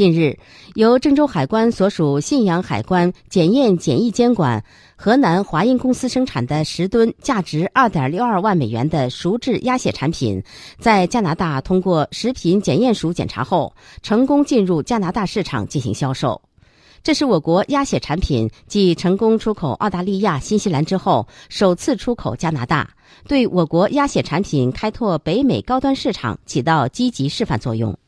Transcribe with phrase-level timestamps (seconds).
[0.00, 0.38] 近日
[0.76, 4.64] 由郑州海关所属信阳海关检验检疫监管
[4.96, 10.42] 河南华阴公司生产的十吨价值二点六二万美元的熟制鸭血产品
[10.78, 16.40] 在加拿大通过食品检验署检查后成功进入加拿大市场进行销售。
[17.02, 22.88] 这是我国鸭血产品继成功出口澳大利亚新西兰之后首次出口加拿大
[23.28, 27.99] 对我国鸭血产品开拓北美高端市场起到积极示范作用。